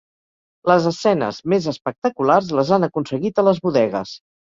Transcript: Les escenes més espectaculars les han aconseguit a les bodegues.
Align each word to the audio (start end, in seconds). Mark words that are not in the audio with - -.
Les 0.71 0.87
escenes 0.91 1.43
més 1.53 1.69
espectaculars 1.73 2.51
les 2.63 2.75
han 2.79 2.91
aconseguit 2.91 3.47
a 3.47 3.49
les 3.53 3.65
bodegues. 3.69 4.21